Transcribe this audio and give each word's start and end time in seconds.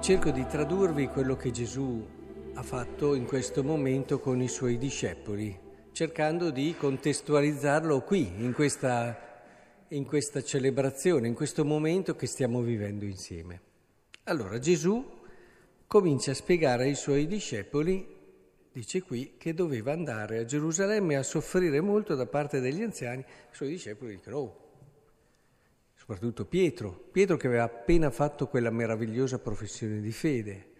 cerco 0.00 0.30
di 0.30 0.46
tradurvi 0.46 1.08
quello 1.08 1.36
che 1.36 1.50
Gesù 1.50 2.02
ha 2.54 2.62
fatto 2.62 3.14
in 3.14 3.26
questo 3.26 3.62
momento 3.62 4.18
con 4.18 4.40
i 4.40 4.48
suoi 4.48 4.78
discepoli, 4.78 5.56
cercando 5.92 6.50
di 6.50 6.74
contestualizzarlo 6.76 8.00
qui, 8.00 8.32
in 8.38 8.54
questa, 8.54 9.44
in 9.88 10.06
questa 10.06 10.42
celebrazione, 10.42 11.28
in 11.28 11.34
questo 11.34 11.66
momento 11.66 12.16
che 12.16 12.26
stiamo 12.26 12.62
vivendo 12.62 13.04
insieme. 13.04 13.60
Allora 14.24 14.58
Gesù 14.58 15.04
comincia 15.86 16.30
a 16.30 16.34
spiegare 16.34 16.84
ai 16.84 16.94
suoi 16.94 17.26
discepoli, 17.26 18.16
dice 18.72 19.02
qui, 19.02 19.34
che 19.36 19.52
doveva 19.52 19.92
andare 19.92 20.38
a 20.38 20.44
Gerusalemme 20.46 21.16
a 21.16 21.22
soffrire 21.22 21.82
molto 21.82 22.14
da 22.14 22.26
parte 22.26 22.60
degli 22.60 22.82
anziani. 22.82 23.20
I 23.20 23.54
suoi 23.54 23.68
discepoli 23.68 24.16
dicono, 24.16 24.36
oh, 24.38 24.59
soprattutto 26.10 26.44
Pietro, 26.44 26.90
Pietro 26.90 27.36
che 27.36 27.46
aveva 27.46 27.62
appena 27.62 28.10
fatto 28.10 28.48
quella 28.48 28.70
meravigliosa 28.70 29.38
professione 29.38 30.00
di 30.00 30.10
fede 30.10 30.72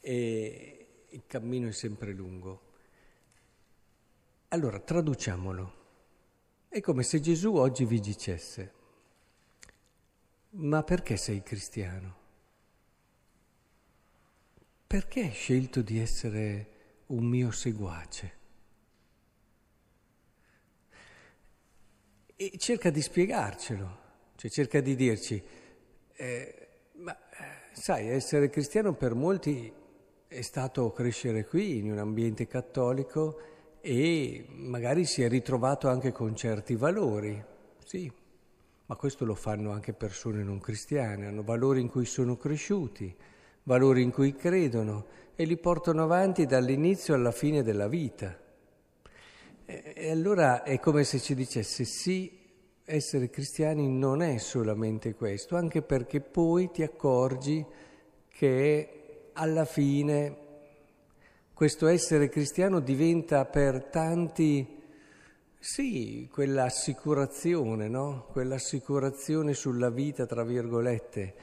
e 0.00 0.86
il 1.08 1.22
cammino 1.26 1.66
è 1.66 1.72
sempre 1.72 2.12
lungo. 2.12 2.62
Allora 4.48 4.78
traduciamolo. 4.78 5.76
È 6.68 6.80
come 6.80 7.02
se 7.02 7.18
Gesù 7.18 7.56
oggi 7.56 7.84
vi 7.84 7.98
dicesse, 7.98 8.72
ma 10.50 10.84
perché 10.84 11.16
sei 11.16 11.42
cristiano? 11.42 12.16
Perché 14.86 15.22
hai 15.22 15.32
scelto 15.32 15.82
di 15.82 15.98
essere 15.98 16.70
un 17.06 17.24
mio 17.24 17.50
seguace? 17.50 18.36
E 22.36 22.52
cerca 22.56 22.90
di 22.90 23.02
spiegarcelo. 23.02 24.06
Cioè 24.38 24.52
cerca 24.52 24.80
di 24.80 24.94
dirci, 24.94 25.42
eh, 26.14 26.68
ma 26.98 27.12
eh, 27.12 27.72
sai, 27.72 28.08
essere 28.08 28.48
cristiano 28.50 28.94
per 28.94 29.14
molti 29.14 29.72
è 30.28 30.40
stato 30.42 30.92
crescere 30.92 31.44
qui 31.44 31.78
in 31.78 31.90
un 31.90 31.98
ambiente 31.98 32.46
cattolico 32.46 33.40
e 33.80 34.46
magari 34.50 35.06
si 35.06 35.24
è 35.24 35.28
ritrovato 35.28 35.88
anche 35.88 36.12
con 36.12 36.36
certi 36.36 36.76
valori, 36.76 37.44
sì, 37.84 38.08
ma 38.86 38.94
questo 38.94 39.24
lo 39.24 39.34
fanno 39.34 39.72
anche 39.72 39.92
persone 39.92 40.44
non 40.44 40.60
cristiane, 40.60 41.26
hanno 41.26 41.42
valori 41.42 41.80
in 41.80 41.88
cui 41.88 42.04
sono 42.04 42.36
cresciuti, 42.36 43.12
valori 43.64 44.02
in 44.02 44.12
cui 44.12 44.36
credono 44.36 45.06
e 45.34 45.46
li 45.46 45.56
portano 45.56 46.04
avanti 46.04 46.46
dall'inizio 46.46 47.12
alla 47.12 47.32
fine 47.32 47.64
della 47.64 47.88
vita. 47.88 48.38
E 49.64 50.10
allora 50.12 50.62
è 50.62 50.78
come 50.78 51.02
se 51.02 51.18
ci 51.18 51.34
dicesse 51.34 51.82
sì, 51.82 52.37
essere 52.88 53.28
cristiani 53.28 53.86
non 53.86 54.22
è 54.22 54.38
solamente 54.38 55.14
questo, 55.14 55.56
anche 55.56 55.82
perché 55.82 56.20
poi 56.20 56.70
ti 56.70 56.82
accorgi 56.82 57.64
che 58.28 59.30
alla 59.34 59.66
fine 59.66 60.36
questo 61.52 61.86
essere 61.86 62.30
cristiano 62.30 62.80
diventa 62.80 63.44
per 63.44 63.84
tanti, 63.84 64.66
sì, 65.58 66.28
quell'assicurazione, 66.32 67.88
no? 67.88 68.26
Quell'assicurazione 68.32 69.52
sulla 69.52 69.90
vita, 69.90 70.24
tra 70.24 70.42
virgolette, 70.42 71.34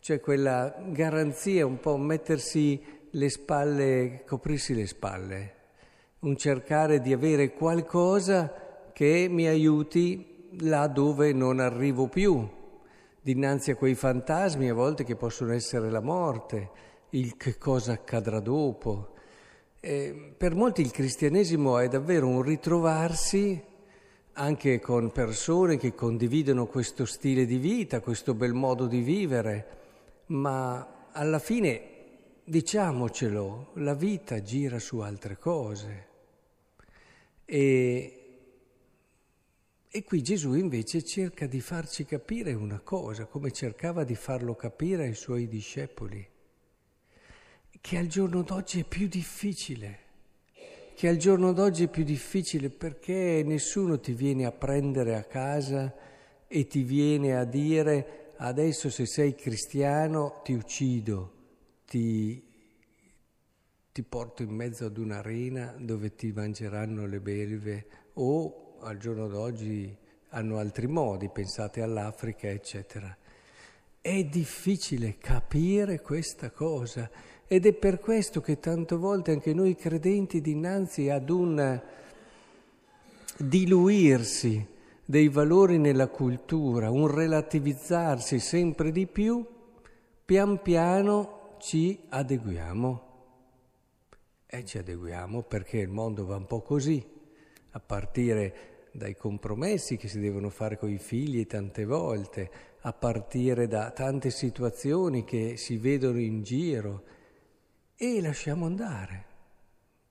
cioè 0.00 0.20
quella 0.20 0.74
garanzia, 0.88 1.66
un 1.66 1.80
po' 1.80 1.98
mettersi 1.98 2.82
le 3.10 3.28
spalle, 3.28 4.22
coprirsi 4.26 4.74
le 4.74 4.86
spalle, 4.86 5.54
un 6.20 6.36
cercare 6.36 7.00
di 7.00 7.12
avere 7.12 7.52
qualcosa 7.52 8.90
che 8.92 9.26
mi 9.28 9.46
aiuti 9.46 10.33
là 10.60 10.86
dove 10.86 11.32
non 11.32 11.60
arrivo 11.60 12.08
più, 12.08 12.48
dinanzi 13.20 13.70
a 13.70 13.76
quei 13.76 13.94
fantasmi 13.94 14.68
a 14.68 14.74
volte 14.74 15.04
che 15.04 15.16
possono 15.16 15.52
essere 15.52 15.90
la 15.90 16.00
morte, 16.00 16.70
il 17.10 17.36
che 17.36 17.58
cosa 17.58 17.92
accadrà 17.92 18.40
dopo. 18.40 19.14
E 19.80 20.34
per 20.36 20.54
molti 20.54 20.80
il 20.80 20.90
cristianesimo 20.90 21.78
è 21.78 21.88
davvero 21.88 22.26
un 22.26 22.42
ritrovarsi 22.42 23.62
anche 24.32 24.80
con 24.80 25.12
persone 25.12 25.76
che 25.76 25.94
condividono 25.94 26.66
questo 26.66 27.04
stile 27.04 27.46
di 27.46 27.58
vita, 27.58 28.00
questo 28.00 28.34
bel 28.34 28.52
modo 28.52 28.86
di 28.86 29.00
vivere, 29.00 29.66
ma 30.26 31.08
alla 31.12 31.38
fine, 31.38 31.82
diciamocelo, 32.44 33.70
la 33.74 33.94
vita 33.94 34.42
gira 34.42 34.78
su 34.78 34.98
altre 34.98 35.38
cose. 35.38 36.06
E 37.44 38.23
e 39.96 40.02
qui 40.02 40.24
Gesù 40.24 40.54
invece 40.54 41.04
cerca 41.04 41.46
di 41.46 41.60
farci 41.60 42.04
capire 42.04 42.52
una 42.52 42.80
cosa, 42.80 43.26
come 43.26 43.52
cercava 43.52 44.02
di 44.02 44.16
farlo 44.16 44.56
capire 44.56 45.04
ai 45.04 45.14
suoi 45.14 45.46
discepoli, 45.46 46.28
che 47.80 47.96
al 47.96 48.08
giorno 48.08 48.42
d'oggi 48.42 48.80
è 48.80 48.84
più 48.84 49.06
difficile, 49.06 49.98
che 50.96 51.06
al 51.06 51.16
giorno 51.16 51.52
d'oggi 51.52 51.84
è 51.84 51.88
più 51.88 52.02
difficile 52.02 52.70
perché 52.70 53.44
nessuno 53.46 54.00
ti 54.00 54.14
viene 54.14 54.46
a 54.46 54.50
prendere 54.50 55.14
a 55.14 55.22
casa 55.22 55.94
e 56.48 56.66
ti 56.66 56.82
viene 56.82 57.36
a 57.36 57.44
dire 57.44 58.32
adesso 58.38 58.90
se 58.90 59.06
sei 59.06 59.36
cristiano 59.36 60.40
ti 60.42 60.54
uccido, 60.54 61.32
ti, 61.86 62.42
ti 63.92 64.02
porto 64.02 64.42
in 64.42 64.50
mezzo 64.50 64.86
ad 64.86 64.98
un'arena 64.98 65.76
dove 65.78 66.16
ti 66.16 66.32
mangeranno 66.32 67.06
le 67.06 67.20
belve 67.20 67.86
o 68.14 68.63
al 68.84 68.98
giorno 68.98 69.28
d'oggi 69.28 69.96
hanno 70.30 70.58
altri 70.58 70.86
modi, 70.86 71.30
pensate 71.30 71.80
all'Africa, 71.80 72.48
eccetera. 72.48 73.16
È 74.00 74.24
difficile 74.24 75.16
capire 75.16 76.02
questa 76.02 76.50
cosa 76.50 77.10
ed 77.46 77.64
è 77.64 77.72
per 77.72 77.98
questo 77.98 78.42
che 78.42 78.58
tante 78.58 78.94
volte 78.94 79.32
anche 79.32 79.54
noi 79.54 79.74
credenti 79.74 80.42
dinanzi 80.42 81.08
ad 81.08 81.30
un 81.30 81.80
diluirsi 83.38 84.66
dei 85.02 85.28
valori 85.28 85.78
nella 85.78 86.08
cultura, 86.08 86.90
un 86.90 87.06
relativizzarsi 87.06 88.38
sempre 88.38 88.92
di 88.92 89.06
più, 89.06 89.46
pian 90.24 90.60
piano 90.60 91.56
ci 91.58 91.98
adeguiamo. 92.10 93.12
E 94.46 94.64
ci 94.64 94.76
adeguiamo 94.76 95.42
perché 95.42 95.78
il 95.78 95.88
mondo 95.88 96.26
va 96.26 96.36
un 96.36 96.46
po' 96.46 96.60
così, 96.60 97.04
a 97.70 97.80
partire 97.80 98.73
dai 98.94 99.16
compromessi 99.16 99.96
che 99.96 100.06
si 100.06 100.20
devono 100.20 100.50
fare 100.50 100.78
con 100.78 100.88
i 100.88 100.98
figli 100.98 101.46
tante 101.46 101.84
volte, 101.84 102.50
a 102.82 102.92
partire 102.92 103.66
da 103.66 103.90
tante 103.90 104.30
situazioni 104.30 105.24
che 105.24 105.56
si 105.56 105.78
vedono 105.78 106.20
in 106.20 106.42
giro 106.42 107.02
e 107.96 108.20
lasciamo 108.20 108.66
andare, 108.66 109.24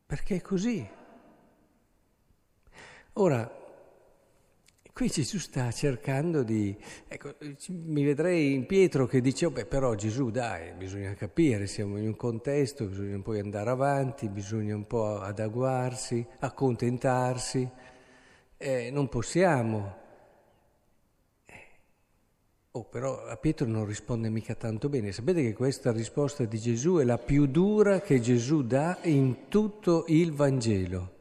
perché 0.06 0.36
è 0.36 0.42
così. 0.42 0.86
Ora, 3.14 3.50
qui 4.92 5.08
Gesù 5.08 5.38
sta 5.38 5.72
cercando 5.72 6.44
di... 6.44 6.76
Ecco, 7.08 7.36
mi 7.68 8.04
vedrei 8.04 8.54
in 8.54 8.66
Pietro 8.66 9.06
che 9.06 9.22
dice, 9.22 9.46
oh 9.46 9.52
beh 9.52 9.66
però 9.66 9.96
Gesù 9.96 10.30
dai, 10.30 10.74
bisogna 10.74 11.14
capire, 11.14 11.68
siamo 11.68 11.98
in 11.98 12.08
un 12.08 12.16
contesto, 12.18 12.86
bisogna 12.88 13.22
poi 13.22 13.40
andare 13.40 13.70
avanti, 13.70 14.28
bisogna 14.28 14.76
un 14.76 14.88
po' 14.88 15.22
adaguarsi, 15.22 16.26
accontentarsi 16.40 17.83
eh, 18.64 18.90
non 18.92 19.10
possiamo. 19.10 19.96
Eh, 21.46 21.54
oh, 22.72 22.86
però 22.86 23.26
a 23.26 23.36
Pietro 23.36 23.68
non 23.68 23.86
risponde 23.86 24.30
mica 24.30 24.56
tanto 24.56 24.88
bene. 24.88 25.12
Sapete 25.12 25.42
che 25.44 25.54
questa 25.54 25.92
risposta 25.92 26.46
di 26.46 26.58
Gesù 26.58 26.96
è 26.96 27.04
la 27.04 27.18
più 27.18 27.46
dura 27.46 28.00
che 28.00 28.22
Gesù 28.22 28.64
dà 28.64 29.00
in 29.04 29.50
tutto 29.50 30.06
il 30.08 30.32
Vangelo. 30.32 31.12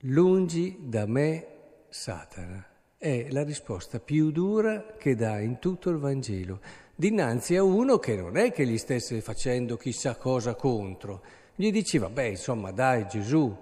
Lungi 0.00 0.76
da 0.82 1.06
me 1.06 1.46
Satana. 1.88 2.66
È 2.98 3.28
la 3.30 3.42
risposta 3.42 3.98
più 3.98 4.30
dura 4.30 4.94
che 4.98 5.14
dà 5.14 5.40
in 5.40 5.58
tutto 5.58 5.90
il 5.90 5.96
Vangelo, 5.96 6.60
dinanzi 6.94 7.56
a 7.56 7.62
uno 7.62 7.98
che 7.98 8.16
non 8.16 8.36
è 8.36 8.50
che 8.50 8.66
gli 8.66 8.78
stesse 8.78 9.20
facendo 9.20 9.76
chissà 9.76 10.16
cosa 10.16 10.54
contro. 10.54 11.22
Gli 11.54 11.70
diceva, 11.70 12.08
beh, 12.08 12.28
insomma, 12.28 12.70
dai 12.70 13.06
Gesù, 13.06 13.54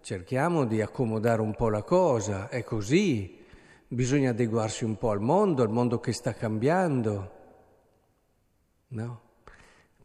cerchiamo 0.00 0.64
di 0.64 0.80
accomodare 0.80 1.40
un 1.40 1.54
po' 1.54 1.68
la 1.68 1.82
cosa, 1.82 2.48
è 2.48 2.62
così, 2.64 3.38
bisogna 3.86 4.30
adeguarsi 4.30 4.84
un 4.84 4.96
po' 4.96 5.10
al 5.10 5.20
mondo, 5.20 5.62
al 5.62 5.70
mondo 5.70 5.98
che 6.00 6.12
sta 6.12 6.34
cambiando. 6.34 7.32
No? 8.88 9.20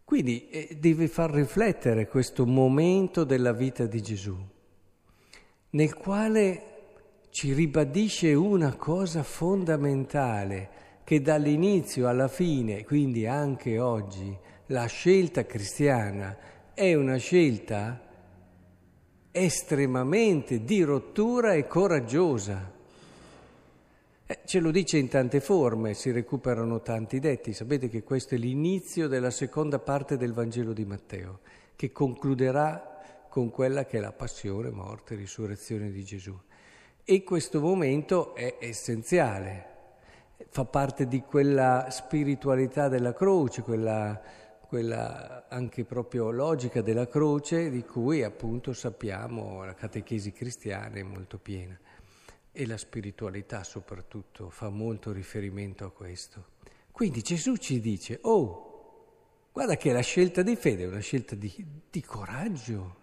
Quindi 0.03 0.49
eh, 0.49 0.77
deve 0.79 1.07
far 1.07 1.31
riflettere 1.31 2.07
questo 2.07 2.45
momento 2.45 3.23
della 3.23 3.53
vita 3.53 3.85
di 3.85 4.01
Gesù, 4.01 4.37
nel 5.71 5.95
quale 5.95 6.71
ci 7.29 7.53
ribadisce 7.53 8.33
una 8.33 8.75
cosa 8.75 9.23
fondamentale, 9.23 10.69
che 11.03 11.21
dall'inizio 11.21 12.07
alla 12.07 12.27
fine, 12.27 12.83
quindi 12.83 13.25
anche 13.25 13.79
oggi, 13.79 14.37
la 14.67 14.85
scelta 14.85 15.45
cristiana 15.45 16.37
è 16.73 16.93
una 16.93 17.17
scelta 17.17 18.01
estremamente 19.35 20.63
di 20.63 20.83
rottura 20.83 21.53
e 21.53 21.65
coraggiosa. 21.65 22.71
Eh, 24.25 24.39
ce 24.45 24.59
lo 24.59 24.69
dice 24.69 24.99
in 24.99 25.09
tante 25.09 25.41
forme, 25.41 25.95
si 25.95 26.11
recuperano 26.11 26.81
tanti 26.81 27.19
detti. 27.19 27.51
Sapete 27.51 27.89
che 27.89 28.03
questo 28.03 28.35
è 28.35 28.37
l'inizio 28.37 29.07
della 29.07 29.31
seconda 29.31 29.79
parte 29.79 30.17
del 30.17 30.33
Vangelo 30.33 30.71
di 30.71 30.85
Matteo, 30.85 31.39
che 31.75 31.91
concluderà 31.91 33.25
con 33.27 33.49
quella 33.49 33.85
che 33.85 33.97
è 33.97 33.99
la 33.99 34.11
passione, 34.11 34.69
morte 34.69 35.15
risurrezione 35.15 35.89
di 35.89 36.03
Gesù. 36.03 36.39
E 37.03 37.23
questo 37.23 37.59
momento 37.59 38.35
è 38.35 38.57
essenziale, 38.59 39.65
fa 40.49 40.65
parte 40.65 41.07
di 41.07 41.21
quella 41.21 41.87
spiritualità 41.89 42.87
della 42.87 43.13
croce, 43.13 43.63
quella, 43.63 44.21
quella, 44.73 45.45
anche 45.49 45.83
proprio 45.83 46.31
logica 46.31 46.81
della 46.81 47.07
croce 47.07 47.69
di 47.69 47.83
cui 47.83 48.23
appunto 48.23 48.73
sappiamo 48.73 49.63
la 49.63 49.75
catechesi 49.75 50.31
cristiana 50.31 50.95
è 50.95 51.03
molto 51.03 51.37
piena 51.37 51.77
e 52.51 52.65
la 52.65 52.77
spiritualità 52.77 53.63
soprattutto 53.63 54.49
fa 54.49 54.69
molto 54.69 55.11
riferimento 55.11 55.85
a 55.85 55.91
questo. 55.91 56.45
Quindi 56.89 57.21
Gesù 57.21 57.57
ci 57.57 57.79
dice, 57.79 58.17
oh, 58.23 59.51
guarda 59.51 59.77
che 59.77 59.91
la 59.91 60.01
scelta 60.01 60.41
di 60.41 60.55
fede 60.55 60.85
è 60.85 60.87
una 60.87 61.01
scelta 61.01 61.35
di, 61.35 61.53
di 61.91 62.01
coraggio, 62.01 62.95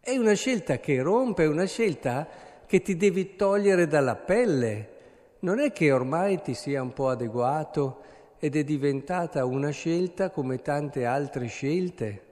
è 0.00 0.16
una 0.16 0.34
scelta 0.34 0.80
che 0.80 1.00
rompe, 1.00 1.44
è 1.44 1.46
una 1.46 1.66
scelta 1.66 2.26
che 2.66 2.82
ti 2.82 2.96
devi 2.96 3.36
togliere 3.36 3.86
dalla 3.86 4.16
pelle 4.16 4.98
non 5.40 5.60
è 5.60 5.72
che 5.72 5.92
ormai 5.92 6.42
ti 6.42 6.54
sia 6.54 6.82
un 6.82 6.92
po' 6.92 7.08
adeguato 7.08 8.02
ed 8.42 8.56
è 8.56 8.64
diventata 8.64 9.44
una 9.44 9.68
scelta 9.68 10.30
come 10.30 10.62
tante 10.62 11.04
altre 11.04 11.46
scelte? 11.46 12.24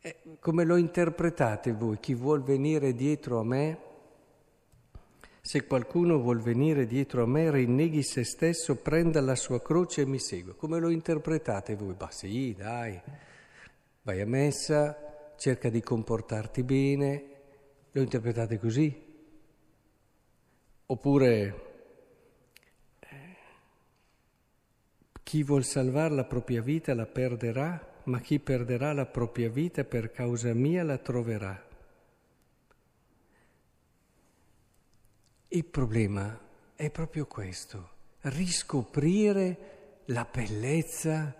Eh, 0.00 0.16
come 0.38 0.62
lo 0.62 0.76
interpretate 0.76 1.72
voi? 1.72 1.98
Chi 1.98 2.14
vuol 2.14 2.44
venire 2.44 2.94
dietro 2.94 3.40
a 3.40 3.44
me? 3.44 3.78
Se 5.40 5.66
qualcuno 5.66 6.20
vuol 6.20 6.40
venire 6.40 6.86
dietro 6.86 7.24
a 7.24 7.26
me, 7.26 7.50
rinneghi 7.50 8.04
se 8.04 8.22
stesso, 8.22 8.76
prenda 8.76 9.20
la 9.20 9.34
sua 9.34 9.60
croce 9.60 10.02
e 10.02 10.06
mi 10.06 10.20
segua. 10.20 10.54
Come 10.54 10.78
lo 10.78 10.88
interpretate 10.88 11.74
voi? 11.74 11.94
Bah 11.94 12.12
sì, 12.12 12.54
dai, 12.56 13.00
vai 14.02 14.20
a 14.20 14.26
messa, 14.26 15.34
cerca 15.36 15.68
di 15.68 15.82
comportarti 15.82 16.62
bene. 16.62 17.24
Lo 17.90 18.00
interpretate 18.00 18.58
così? 18.60 19.10
Oppure 20.86 21.71
chi 25.32 25.44
vuol 25.44 25.64
salvare 25.64 26.14
la 26.14 26.24
propria 26.24 26.60
vita 26.60 26.92
la 26.92 27.06
perderà, 27.06 28.02
ma 28.04 28.20
chi 28.20 28.38
perderà 28.38 28.92
la 28.92 29.06
propria 29.06 29.48
vita 29.48 29.82
per 29.82 30.10
causa 30.10 30.52
mia 30.52 30.82
la 30.82 30.98
troverà. 30.98 31.68
Il 35.48 35.64
problema 35.64 36.38
è 36.74 36.90
proprio 36.90 37.24
questo, 37.24 37.92
riscoprire 38.20 40.02
la 40.04 40.28
bellezza, 40.30 41.34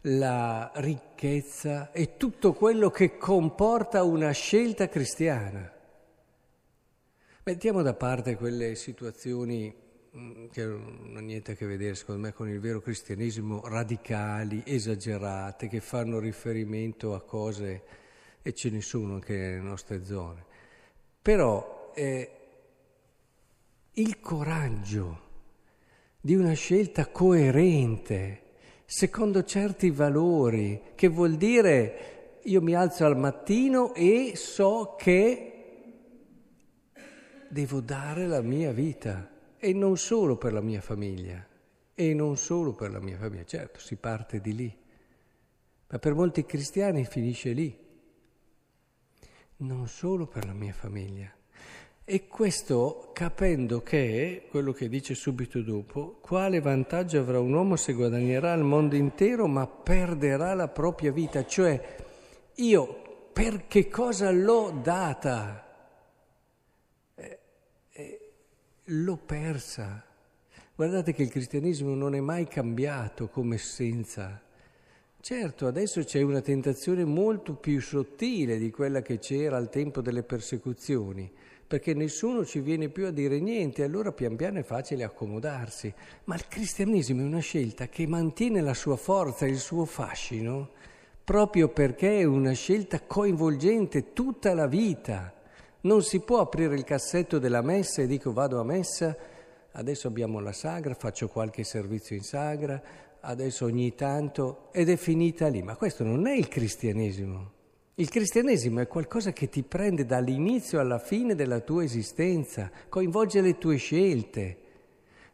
la 0.00 0.72
ricchezza 0.74 1.92
e 1.92 2.16
tutto 2.16 2.52
quello 2.54 2.90
che 2.90 3.18
comporta 3.18 4.02
una 4.02 4.32
scelta 4.32 4.88
cristiana. 4.88 5.72
Mettiamo 7.44 7.82
da 7.82 7.94
parte 7.94 8.34
quelle 8.34 8.74
situazioni 8.74 9.86
che 10.50 10.64
non 10.64 11.06
hanno 11.08 11.20
niente 11.20 11.52
a 11.52 11.54
che 11.54 11.66
vedere, 11.66 11.94
secondo 11.94 12.22
me, 12.22 12.32
con 12.32 12.48
il 12.48 12.60
vero 12.60 12.80
cristianesimo, 12.80 13.62
radicali, 13.66 14.62
esagerate, 14.64 15.68
che 15.68 15.80
fanno 15.80 16.18
riferimento 16.18 17.14
a 17.14 17.20
cose, 17.20 17.82
e 18.42 18.52
ce 18.54 18.70
ne 18.70 18.80
sono 18.80 19.14
anche 19.14 19.36
nelle 19.36 19.60
nostre 19.60 20.04
zone. 20.04 20.44
Però 21.20 21.92
eh, 21.94 22.30
il 23.92 24.20
coraggio 24.20 25.26
di 26.20 26.34
una 26.34 26.54
scelta 26.54 27.06
coerente, 27.06 28.42
secondo 28.86 29.44
certi 29.44 29.90
valori, 29.90 30.80
che 30.94 31.08
vuol 31.08 31.36
dire 31.36 32.40
io 32.44 32.62
mi 32.62 32.74
alzo 32.74 33.04
al 33.04 33.18
mattino 33.18 33.92
e 33.94 34.32
so 34.34 34.94
che 34.96 35.52
devo 37.48 37.80
dare 37.80 38.26
la 38.26 38.40
mia 38.40 38.72
vita 38.72 39.36
e 39.58 39.72
non 39.72 39.96
solo 39.96 40.36
per 40.36 40.52
la 40.52 40.60
mia 40.60 40.80
famiglia, 40.80 41.46
e 41.94 42.14
non 42.14 42.36
solo 42.36 42.72
per 42.74 42.90
la 42.90 43.00
mia 43.00 43.16
famiglia, 43.16 43.44
certo 43.44 43.80
si 43.80 43.96
parte 43.96 44.40
di 44.40 44.54
lì, 44.54 44.76
ma 45.88 45.98
per 45.98 46.14
molti 46.14 46.44
cristiani 46.44 47.04
finisce 47.04 47.52
lì, 47.52 47.76
non 49.58 49.88
solo 49.88 50.26
per 50.26 50.46
la 50.46 50.52
mia 50.52 50.72
famiglia. 50.72 51.32
E 52.04 52.26
questo 52.26 53.10
capendo 53.12 53.82
che, 53.82 54.46
quello 54.48 54.72
che 54.72 54.88
dice 54.88 55.14
subito 55.14 55.60
dopo, 55.60 56.18
quale 56.22 56.60
vantaggio 56.60 57.18
avrà 57.18 57.38
un 57.38 57.52
uomo 57.52 57.76
se 57.76 57.92
guadagnerà 57.92 58.54
il 58.54 58.62
mondo 58.62 58.96
intero 58.96 59.46
ma 59.46 59.66
perderà 59.66 60.54
la 60.54 60.68
propria 60.68 61.12
vita? 61.12 61.44
Cioè, 61.44 61.96
io 62.54 63.30
per 63.32 63.66
che 63.66 63.88
cosa 63.88 64.30
l'ho 64.30 64.80
data? 64.82 65.64
L'ho 68.90 69.16
persa. 69.16 70.02
Guardate 70.74 71.12
che 71.12 71.22
il 71.22 71.30
cristianesimo 71.30 71.94
non 71.94 72.14
è 72.14 72.20
mai 72.20 72.46
cambiato 72.46 73.28
come 73.28 73.56
essenza. 73.56 74.40
Certo, 75.20 75.66
adesso 75.66 76.02
c'è 76.04 76.22
una 76.22 76.40
tentazione 76.40 77.04
molto 77.04 77.54
più 77.54 77.80
sottile 77.80 78.56
di 78.56 78.70
quella 78.70 79.02
che 79.02 79.18
c'era 79.18 79.56
al 79.56 79.68
tempo 79.68 80.00
delle 80.00 80.22
persecuzioni, 80.22 81.30
perché 81.66 81.92
nessuno 81.92 82.46
ci 82.46 82.60
viene 82.60 82.88
più 82.88 83.04
a 83.04 83.10
dire 83.10 83.40
niente, 83.40 83.82
allora 83.82 84.12
pian 84.12 84.36
piano 84.36 84.60
è 84.60 84.62
facile 84.62 85.04
accomodarsi. 85.04 85.92
Ma 86.24 86.36
il 86.36 86.46
cristianesimo 86.48 87.20
è 87.20 87.24
una 87.24 87.40
scelta 87.40 87.88
che 87.88 88.06
mantiene 88.06 88.62
la 88.62 88.74
sua 88.74 88.96
forza, 88.96 89.44
il 89.44 89.58
suo 89.58 89.84
fascino, 89.84 90.70
proprio 91.24 91.68
perché 91.68 92.20
è 92.20 92.24
una 92.24 92.52
scelta 92.52 93.02
coinvolgente 93.02 94.14
tutta 94.14 94.54
la 94.54 94.66
vita. 94.66 95.34
Non 95.80 96.02
si 96.02 96.20
può 96.20 96.40
aprire 96.40 96.74
il 96.74 96.82
cassetto 96.82 97.38
della 97.38 97.62
messa 97.62 98.02
e 98.02 98.08
dico 98.08 98.32
vado 98.32 98.58
a 98.58 98.64
messa, 98.64 99.16
adesso 99.72 100.08
abbiamo 100.08 100.40
la 100.40 100.52
sagra, 100.52 100.94
faccio 100.94 101.28
qualche 101.28 101.62
servizio 101.62 102.16
in 102.16 102.22
sagra, 102.22 102.82
adesso 103.20 103.64
ogni 103.64 103.94
tanto 103.94 104.70
ed 104.72 104.88
è 104.88 104.96
finita 104.96 105.46
lì. 105.46 105.62
Ma 105.62 105.76
questo 105.76 106.02
non 106.02 106.26
è 106.26 106.34
il 106.34 106.48
cristianesimo. 106.48 107.52
Il 107.94 108.08
cristianesimo 108.08 108.80
è 108.80 108.88
qualcosa 108.88 109.32
che 109.32 109.48
ti 109.48 109.62
prende 109.62 110.04
dall'inizio 110.04 110.80
alla 110.80 110.98
fine 110.98 111.36
della 111.36 111.60
tua 111.60 111.84
esistenza, 111.84 112.70
coinvolge 112.88 113.40
le 113.40 113.56
tue 113.56 113.76
scelte. 113.76 114.58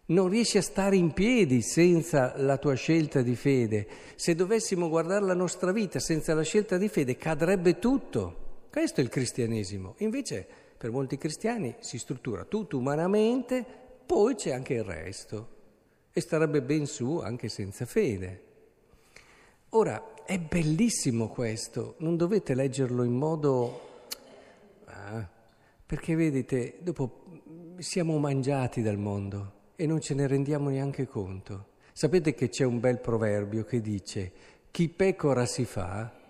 Non 0.07 0.29
riesci 0.29 0.59
a 0.59 0.63
stare 0.63 0.97
in 0.97 1.13
piedi 1.13 1.63
senza 1.63 2.35
la 2.37 2.59
tua 2.59 2.75
scelta 2.75 3.23
di 3.23 3.35
fede. 3.35 3.87
Se 4.17 4.35
dovessimo 4.35 4.91
guardare 4.91 5.25
la 5.25 5.35
nostra 5.35 5.73
vita 5.73 5.99
senza 5.99 6.35
la 6.35 6.43
scelta 6.43 6.77
di 6.77 6.89
fede, 6.89 7.17
cadrebbe 7.17 7.79
tutto. 7.79 8.44
Questo 8.75 9.01
è 9.01 9.05
il 9.05 9.09
cristianesimo. 9.09 9.95
Invece 9.99 10.45
per 10.77 10.91
molti 10.91 11.17
cristiani 11.17 11.77
si 11.79 11.97
struttura 11.97 12.43
tutto 12.43 12.77
umanamente, 12.77 13.65
poi 14.05 14.35
c'è 14.35 14.51
anche 14.51 14.75
il 14.75 14.83
resto 14.83 15.49
e 16.11 16.21
starebbe 16.21 16.61
ben 16.61 16.85
su 16.85 17.19
anche 17.19 17.49
senza 17.49 17.85
fede. 17.87 18.43
Ora, 19.69 20.25
è 20.25 20.41
bellissimo 20.41 21.29
questo, 21.29 21.95
non 21.99 22.17
dovete 22.17 22.57
leggerlo 22.57 23.05
in 23.05 23.13
modo... 23.13 24.09
Ah, 24.87 25.25
perché 25.87 26.17
vedete, 26.17 26.79
dopo 26.81 27.23
siamo 27.79 28.19
mangiati 28.19 28.83
dal 28.83 28.99
mondo 28.99 29.53
e 29.77 29.87
non 29.87 30.01
ce 30.01 30.15
ne 30.15 30.27
rendiamo 30.27 30.69
neanche 30.69 31.07
conto. 31.07 31.67
Sapete 31.93 32.35
che 32.35 32.49
c'è 32.49 32.65
un 32.65 32.81
bel 32.81 32.99
proverbio 32.99 33.63
che 33.63 33.81
dice 33.81 34.33
chi 34.73 34.89
pecora 34.89 35.47
si 35.47 35.65
fa, 35.65 36.23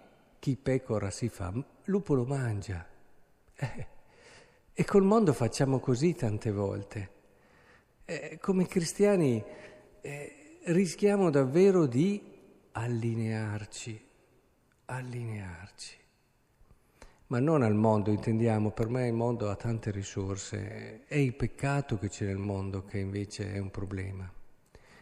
chi 0.44 0.56
pecora 0.56 1.08
si 1.08 1.30
fa, 1.30 1.50
lupo 1.84 2.12
lo 2.12 2.26
mangia. 2.26 2.86
Eh, 3.54 3.86
e 4.74 4.84
col 4.84 5.02
mondo 5.02 5.32
facciamo 5.32 5.78
così 5.78 6.14
tante 6.14 6.50
volte. 6.50 7.10
Eh, 8.04 8.38
come 8.42 8.66
cristiani 8.66 9.42
eh, 10.02 10.58
rischiamo 10.64 11.30
davvero 11.30 11.86
di 11.86 12.22
allinearci, 12.72 14.06
allinearci. 14.84 15.96
Ma 17.28 17.38
non 17.38 17.62
al 17.62 17.74
mondo, 17.74 18.10
intendiamo, 18.10 18.70
per 18.72 18.90
me 18.90 19.06
il 19.06 19.14
mondo 19.14 19.48
ha 19.48 19.56
tante 19.56 19.90
risorse, 19.90 21.06
è 21.06 21.16
il 21.16 21.34
peccato 21.34 21.96
che 21.96 22.10
c'è 22.10 22.26
nel 22.26 22.36
mondo 22.36 22.84
che 22.84 22.98
invece 22.98 23.50
è 23.50 23.56
un 23.56 23.70
problema, 23.70 24.30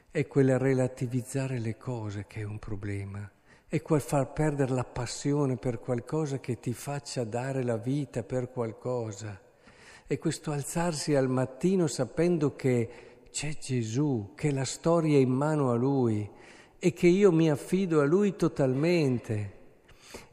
è 0.09 0.25
quel 0.29 0.57
relativizzare 0.57 1.59
le 1.59 1.77
cose 1.77 2.27
che 2.29 2.43
è 2.43 2.45
un 2.45 2.61
problema 2.61 3.29
è 3.73 3.81
quel 3.81 4.03
far 4.03 4.35
perdere 4.35 4.75
la 4.75 4.85
passione 4.85 5.57
per 5.57 5.81
qualcosa 5.81 6.41
che 6.41 6.61
ti 6.61 6.75
faccia 6.75 7.25
dare 7.25 7.63
la 7.63 7.79
vita 7.79 8.23
per 8.23 8.51
qualcosa. 8.51 9.41
È 10.07 10.19
questo 10.19 10.53
alzarsi 10.53 11.15
al 11.15 11.31
mattino 11.31 11.87
sapendo 11.87 12.55
che 12.55 12.91
c'è 13.31 13.57
Gesù, 13.57 14.33
che 14.35 14.53
la 14.53 14.67
storia 14.67 15.17
è 15.17 15.23
in 15.23 15.31
mano 15.31 15.71
a 15.71 15.75
Lui 15.77 16.31
e 16.79 16.93
che 16.93 17.07
io 17.07 17.33
mi 17.33 17.51
affido 17.51 18.03
a 18.03 18.05
Lui 18.05 18.37
totalmente 18.37 19.61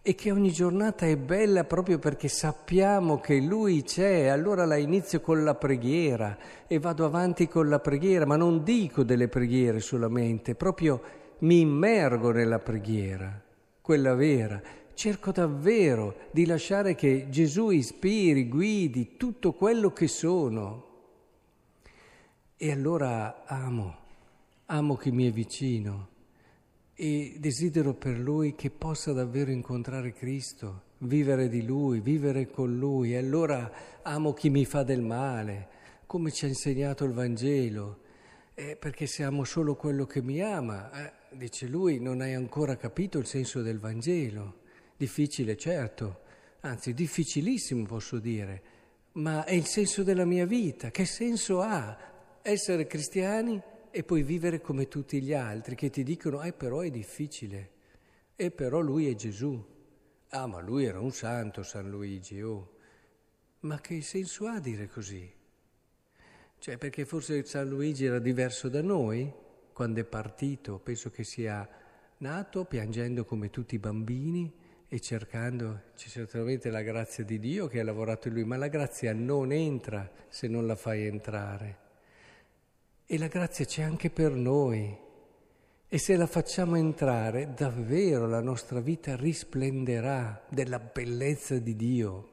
e 0.01 0.15
che 0.15 0.31
ogni 0.31 0.51
giornata 0.51 1.05
è 1.05 1.15
bella 1.15 1.63
proprio 1.63 1.97
perché 1.97 2.27
sappiamo 2.27 3.21
che 3.21 3.39
Lui 3.39 3.83
c'è, 3.83 4.25
allora 4.25 4.65
la 4.65 4.75
inizio 4.75 5.21
con 5.21 5.45
la 5.45 5.55
preghiera 5.55 6.37
e 6.67 6.77
vado 6.77 7.05
avanti 7.05 7.47
con 7.47 7.69
la 7.69 7.79
preghiera, 7.79 8.25
ma 8.25 8.35
non 8.35 8.63
dico 8.65 9.03
delle 9.03 9.29
preghiere 9.29 9.79
solamente, 9.79 10.55
proprio 10.55 11.18
mi 11.39 11.61
immergo 11.61 12.31
nella 12.31 12.59
preghiera, 12.59 13.41
quella 13.81 14.15
vera. 14.15 14.61
Cerco 14.93 15.31
davvero 15.31 16.27
di 16.31 16.45
lasciare 16.45 16.95
che 16.95 17.27
Gesù 17.29 17.69
ispiri, 17.69 18.49
guidi 18.49 19.15
tutto 19.15 19.53
quello 19.53 19.93
che 19.93 20.07
sono. 20.07 20.87
E 22.57 22.71
allora 22.71 23.45
amo, 23.45 23.95
amo 24.65 24.95
chi 24.97 25.11
mi 25.11 25.27
è 25.27 25.31
vicino 25.31 26.07
e 26.93 27.37
desidero 27.39 27.93
per 27.93 28.19
lui 28.19 28.55
che 28.55 28.69
possa 28.69 29.13
davvero 29.13 29.51
incontrare 29.51 30.11
Cristo, 30.11 30.81
vivere 30.97 31.47
di 31.47 31.63
lui, 31.63 32.01
vivere 32.01 32.49
con 32.49 32.77
lui. 32.77 33.13
E 33.13 33.17
allora 33.17 33.71
amo 34.01 34.33
chi 34.33 34.49
mi 34.49 34.65
fa 34.65 34.83
del 34.83 35.01
male, 35.01 35.69
come 36.05 36.29
ci 36.31 36.43
ha 36.43 36.49
insegnato 36.49 37.05
il 37.05 37.13
Vangelo, 37.13 37.99
eh, 38.53 38.75
perché 38.75 39.05
se 39.05 39.23
amo 39.23 39.45
solo 39.45 39.75
quello 39.77 40.05
che 40.05 40.21
mi 40.21 40.41
ama, 40.41 40.91
eh, 40.91 41.18
dice 41.33 41.67
lui, 41.67 41.99
non 41.99 42.21
hai 42.21 42.33
ancora 42.33 42.75
capito 42.75 43.17
il 43.17 43.25
senso 43.25 43.61
del 43.61 43.79
Vangelo. 43.79 44.61
Difficile, 44.97 45.55
certo, 45.57 46.21
anzi 46.61 46.93
difficilissimo 46.93 47.85
posso 47.85 48.19
dire, 48.19 48.61
ma 49.13 49.45
è 49.45 49.53
il 49.53 49.65
senso 49.65 50.03
della 50.03 50.25
mia 50.25 50.45
vita. 50.45 50.91
Che 50.91 51.05
senso 51.05 51.61
ha 51.61 51.97
essere 52.41 52.87
cristiani? 52.87 53.61
e 53.91 54.03
poi 54.03 54.21
vivere 54.23 54.61
come 54.61 54.87
tutti 54.87 55.21
gli 55.21 55.33
altri 55.33 55.75
che 55.75 55.89
ti 55.89 56.03
dicono, 56.03 56.41
eh 56.43 56.53
però 56.53 56.81
è 56.81 56.89
difficile, 56.89 57.71
e 58.35 58.51
però 58.51 58.79
lui 58.79 59.09
è 59.09 59.15
Gesù. 59.15 59.77
Ah, 60.29 60.45
ma 60.45 60.59
lui 60.59 60.85
era 60.85 60.99
un 60.99 61.11
santo, 61.11 61.63
San 61.63 61.89
Luigi, 61.89 62.41
oh. 62.41 62.75
Ma 63.61 63.81
che 63.81 64.01
senso 64.01 64.45
ha 64.45 64.59
dire 64.59 64.87
così? 64.87 65.29
Cioè, 66.59 66.77
perché 66.77 67.05
forse 67.05 67.43
San 67.45 67.67
Luigi 67.67 68.05
era 68.05 68.19
diverso 68.19 68.69
da 68.69 68.81
noi 68.81 69.31
quando 69.79 70.01
è 70.01 70.03
partito, 70.03 70.77
penso 70.77 71.09
che 71.09 71.23
sia 71.23 71.65
nato 72.17 72.65
piangendo 72.65 73.23
come 73.23 73.49
tutti 73.49 73.75
i 73.75 73.79
bambini 73.79 74.53
e 74.89 74.99
cercando, 74.99 75.83
c'è 75.95 76.09
certamente 76.09 76.69
la 76.69 76.81
grazia 76.81 77.23
di 77.23 77.39
Dio 77.39 77.67
che 77.67 77.79
ha 77.79 77.83
lavorato 77.85 78.27
in 78.27 78.33
lui, 78.33 78.43
ma 78.43 78.57
la 78.57 78.67
grazia 78.67 79.13
non 79.13 79.53
entra 79.53 80.11
se 80.27 80.49
non 80.49 80.67
la 80.67 80.75
fai 80.75 81.05
entrare. 81.05 81.77
E 83.05 83.17
la 83.17 83.27
grazia 83.27 83.63
c'è 83.63 83.81
anche 83.81 84.09
per 84.09 84.33
noi. 84.33 84.93
E 85.87 85.97
se 85.97 86.17
la 86.17 86.27
facciamo 86.27 86.75
entrare, 86.75 87.53
davvero 87.53 88.27
la 88.27 88.41
nostra 88.41 88.81
vita 88.81 89.15
risplenderà 89.15 90.45
della 90.49 90.79
bellezza 90.79 91.57
di 91.57 91.75
Dio. 91.77 92.29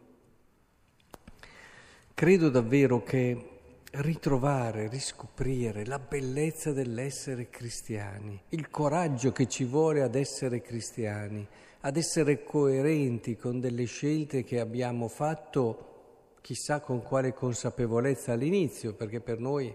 Credo 2.12 2.48
davvero 2.48 3.04
che 3.04 3.55
ritrovare, 3.92 4.88
riscoprire 4.88 5.86
la 5.86 5.98
bellezza 5.98 6.72
dell'essere 6.72 7.48
cristiani, 7.48 8.40
il 8.50 8.68
coraggio 8.68 9.32
che 9.32 9.48
ci 9.48 9.64
vuole 9.64 10.02
ad 10.02 10.14
essere 10.14 10.60
cristiani, 10.60 11.46
ad 11.80 11.96
essere 11.96 12.44
coerenti 12.44 13.36
con 13.36 13.60
delle 13.60 13.84
scelte 13.84 14.44
che 14.44 14.60
abbiamo 14.60 15.08
fatto, 15.08 16.34
chissà 16.40 16.80
con 16.80 17.02
quale 17.02 17.32
consapevolezza 17.32 18.32
all'inizio, 18.32 18.94
perché 18.94 19.20
per 19.20 19.38
noi 19.38 19.74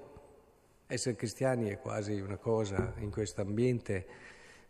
essere 0.87 1.15
cristiani 1.15 1.69
è 1.69 1.79
quasi 1.79 2.19
una 2.19 2.37
cosa 2.37 2.93
in 2.99 3.11
questo 3.11 3.41
ambiente, 3.41 4.05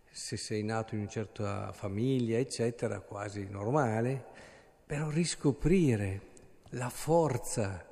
se 0.10 0.38
sei 0.38 0.64
nato 0.64 0.94
in 0.94 1.02
una 1.02 1.10
certa 1.10 1.72
famiglia, 1.72 2.38
eccetera, 2.38 3.00
quasi 3.00 3.48
normale, 3.50 4.24
però 4.86 5.10
riscoprire 5.10 6.22
la 6.72 6.90
forza 6.90 7.86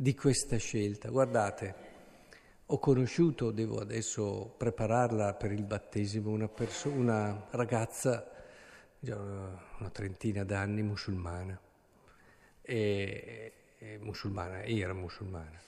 di 0.00 0.14
questa 0.14 0.56
scelta. 0.56 1.10
Guardate, 1.10 1.74
ho 2.64 2.78
conosciuto, 2.78 3.50
devo 3.50 3.80
adesso 3.80 4.54
prepararla 4.56 5.34
per 5.34 5.52
il 5.52 5.62
battesimo, 5.62 6.30
una, 6.30 6.48
perso- 6.48 6.88
una 6.88 7.48
ragazza, 7.50 8.26
una 9.00 9.90
trentina 9.92 10.42
d'anni, 10.42 10.80
musulmana, 10.80 11.60
e, 12.62 13.52
e 13.76 13.98
musulmana, 13.98 14.62
era 14.62 14.94
musulmana. 14.94 15.60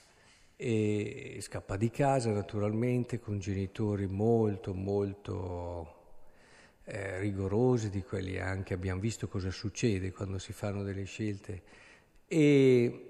E 0.55 1.37
scappa 1.39 1.77
di 1.77 1.91
casa 1.91 2.31
naturalmente 2.31 3.19
con 3.19 3.37
genitori 3.37 4.07
molto 4.07 4.73
molto 4.73 5.93
eh, 6.85 7.19
rigorosi, 7.19 7.91
di 7.91 8.01
quelli 8.01 8.39
anche 8.39 8.73
abbiamo 8.73 8.99
visto 8.99 9.27
cosa 9.27 9.51
succede 9.51 10.11
quando 10.11 10.39
si 10.39 10.53
fanno 10.53 10.81
delle 10.81 11.03
scelte. 11.03 11.61
E 12.27 13.09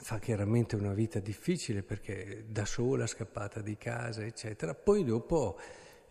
fa 0.00 0.18
chiaramente 0.18 0.76
una 0.76 0.94
vita 0.94 1.18
difficile 1.18 1.82
perché 1.82 2.46
da 2.48 2.64
sola, 2.64 3.06
scappata 3.06 3.60
di 3.60 3.76
casa, 3.76 4.24
eccetera. 4.24 4.74
Poi 4.74 5.04
dopo 5.04 5.58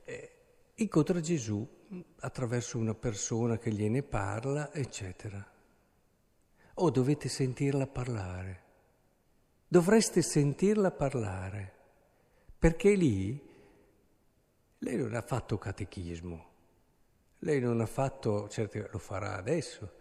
eh, 0.04 0.32
incontra 0.76 1.20
Gesù 1.20 1.68
attraverso 2.20 2.78
una 2.78 2.94
persona 2.94 3.58
che 3.58 3.72
gliene 3.72 4.04
parla, 4.04 4.74
eccetera. 4.74 5.46
O 6.80 6.84
oh, 6.84 6.90
dovete 6.90 7.30
sentirla 7.30 7.88
parlare. 7.88 8.64
Dovreste 9.68 10.22
sentirla 10.22 10.92
parlare, 10.92 11.74
perché 12.58 12.94
lì 12.94 13.46
lei 14.80 14.96
non 14.96 15.14
ha 15.14 15.22
fatto 15.22 15.58
catechismo, 15.58 16.46
lei 17.40 17.60
non 17.60 17.82
ha 17.82 17.86
fatto, 17.86 18.48
certo 18.48 18.88
lo 18.92 19.00
farà 19.00 19.36
adesso, 19.36 19.92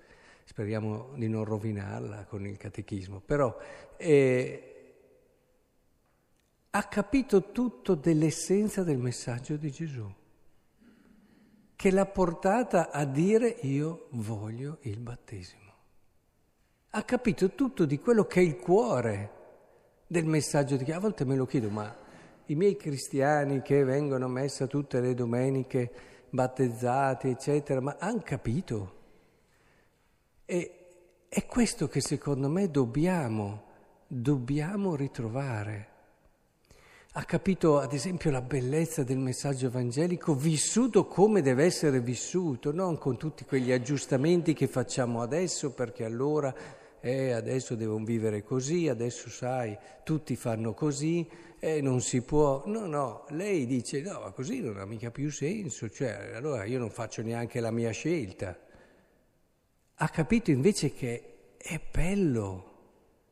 speriamo 0.46 1.10
di 1.16 1.28
non 1.28 1.44
rovinarla 1.44 2.24
con 2.24 2.46
il 2.46 2.56
catechismo, 2.56 3.20
però 3.20 3.54
eh, 3.96 4.94
ha 6.70 6.82
capito 6.84 7.50
tutto 7.50 7.96
dell'essenza 7.96 8.84
del 8.84 8.96
messaggio 8.96 9.56
di 9.56 9.70
Gesù, 9.72 10.08
che 11.74 11.90
l'ha 11.90 12.06
portata 12.06 12.90
a 12.92 13.04
dire 13.04 13.48
io 13.62 14.06
voglio 14.10 14.78
il 14.82 15.00
battesimo. 15.00 15.72
Ha 16.90 17.02
capito 17.02 17.50
tutto 17.50 17.84
di 17.84 17.98
quello 17.98 18.24
che 18.24 18.40
è 18.40 18.44
il 18.44 18.56
cuore 18.56 19.30
del 20.06 20.26
messaggio 20.26 20.76
di 20.76 20.84
che 20.84 20.92
a 20.92 21.00
volte 21.00 21.24
me 21.24 21.34
lo 21.34 21.44
chiedo, 21.44 21.70
ma 21.70 21.94
i 22.46 22.54
miei 22.54 22.76
cristiani 22.76 23.62
che 23.62 23.82
vengono 23.82 24.26
a 24.26 24.28
messa 24.28 24.68
tutte 24.68 25.00
le 25.00 25.12
domeniche, 25.12 25.90
battezzati, 26.30 27.30
eccetera, 27.30 27.80
ma 27.80 27.96
hanno 27.98 28.22
capito? 28.22 28.94
E 30.48 30.70
è 31.28 31.44
questo 31.44 31.88
che 31.88 32.00
secondo 32.00 32.48
me 32.48 32.70
dobbiamo, 32.70 33.64
dobbiamo 34.06 34.94
ritrovare. 34.94 35.88
Ha 37.14 37.24
capito 37.24 37.78
ad 37.80 37.92
esempio 37.92 38.30
la 38.30 38.42
bellezza 38.42 39.02
del 39.02 39.18
messaggio 39.18 39.66
evangelico 39.66 40.34
vissuto 40.34 41.06
come 41.06 41.42
deve 41.42 41.64
essere 41.64 42.00
vissuto, 42.00 42.72
non 42.72 42.96
con 42.96 43.16
tutti 43.16 43.44
quegli 43.44 43.72
aggiustamenti 43.72 44.52
che 44.52 44.68
facciamo 44.68 45.20
adesso 45.20 45.72
perché 45.72 46.04
allora 46.04 46.54
eh, 47.00 47.32
adesso 47.32 47.74
devono 47.74 48.04
vivere 48.04 48.44
così, 48.44 48.88
adesso 48.88 49.28
sai, 49.28 49.76
tutti 50.04 50.36
fanno 50.36 50.74
così, 50.74 51.28
eh, 51.58 51.80
non 51.80 52.00
si 52.00 52.22
può. 52.22 52.62
No, 52.66 52.86
no, 52.86 53.24
lei 53.30 53.66
dice 53.66 54.00
no, 54.00 54.20
ma 54.20 54.30
così 54.30 54.60
non 54.60 54.76
ha 54.76 54.84
mica 54.84 55.10
più 55.10 55.30
senso, 55.30 55.90
cioè 55.90 56.32
allora 56.34 56.64
io 56.64 56.78
non 56.78 56.90
faccio 56.90 57.22
neanche 57.22 57.58
la 57.58 57.72
mia 57.72 57.90
scelta. 57.90 58.56
Ha 59.96 60.08
capito 60.08 60.50
invece 60.50 60.92
che 60.92 61.54
è 61.56 61.80
bello, 61.90 62.74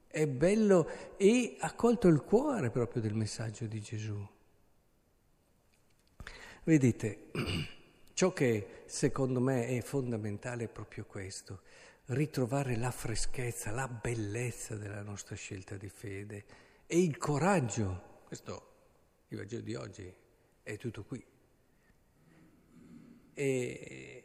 è 0.06 0.26
bello 0.26 1.16
e 1.16 1.56
ha 1.61 1.75
colto 1.75 2.09
il 2.09 2.23
cuore 2.23 2.71
proprio 2.71 3.02
del 3.02 3.14
messaggio 3.14 3.66
di 3.66 3.80
Gesù. 3.80 4.26
Vedete, 6.62 7.30
ciò 8.14 8.33
che 8.33 8.83
secondo 8.87 9.40
me 9.40 9.66
è 9.66 9.83
fondamentale 9.83 10.64
è 10.64 10.68
proprio 10.68 11.04
questo 11.04 11.61
ritrovare 12.06 12.76
la 12.76 12.90
freschezza, 12.90 13.71
la 13.71 13.88
bellezza 13.88 14.76
della 14.76 15.02
nostra 15.02 15.37
scelta 15.37 15.76
di 15.76 15.88
fede 15.88 16.44
e 16.87 16.99
il 16.99 17.16
coraggio. 17.18 18.23
Questo, 18.25 18.73
il 19.28 19.38
Vangelo 19.38 19.62
di 19.62 19.75
oggi, 19.75 20.14
è 20.62 20.76
tutto 20.76 21.04
qui. 21.04 21.25
E 23.35 24.24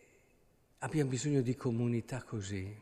abbiamo 0.79 1.09
bisogno 1.09 1.41
di 1.41 1.55
comunità 1.55 2.23
così, 2.23 2.73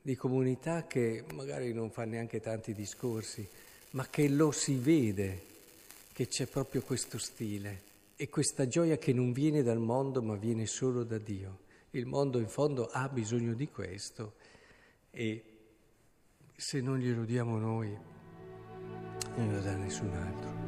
di 0.00 0.16
comunità 0.16 0.86
che 0.86 1.24
magari 1.34 1.72
non 1.72 1.90
fa 1.90 2.04
neanche 2.04 2.40
tanti 2.40 2.74
discorsi, 2.74 3.48
ma 3.90 4.06
che 4.08 4.28
lo 4.28 4.50
si 4.50 4.76
vede, 4.76 5.52
che 6.12 6.26
c'è 6.26 6.46
proprio 6.46 6.82
questo 6.82 7.18
stile 7.18 7.92
e 8.16 8.28
questa 8.28 8.66
gioia 8.66 8.98
che 8.98 9.12
non 9.12 9.32
viene 9.32 9.62
dal 9.62 9.78
mondo 9.78 10.22
ma 10.22 10.34
viene 10.34 10.66
solo 10.66 11.04
da 11.04 11.18
Dio. 11.18 11.62
Il 11.90 12.06
mondo 12.06 12.38
in 12.38 12.48
fondo 12.48 12.88
ha 12.90 13.08
bisogno 13.08 13.54
di 13.54 13.68
questo 13.68 14.34
e 15.10 15.44
se 16.56 16.80
non 16.80 16.98
glielo 16.98 17.24
diamo 17.24 17.58
noi, 17.58 17.96
non 19.36 19.52
lo 19.52 19.60
dà 19.60 19.76
nessun 19.76 20.12
altro. 20.12 20.63